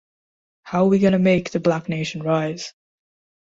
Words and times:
How 0.63 0.87
We 0.87 0.97
Gonna 0.97 1.19
Make 1.19 1.51
the 1.51 1.59
Black 1.59 1.87
Nation 1.87 2.23
Rise? 2.23 2.73